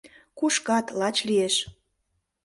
—Кушкат, 0.39 0.85
лач 0.99 1.17
лиеш. 1.27 1.55